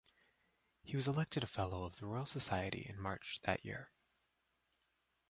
[0.81, 3.91] He was elected a Fellow of the Royal Society in March that year.